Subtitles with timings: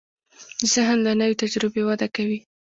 [0.73, 2.39] ذهن له نوې تجربې وده کوي.